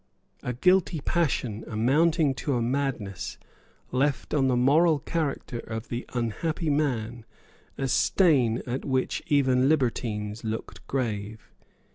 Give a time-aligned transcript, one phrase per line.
[0.41, 3.37] A guilty passion, amounting to a madness,
[3.91, 7.23] left on the moral character of the unhappy man
[7.77, 11.51] a stain at which even libertines looked grave.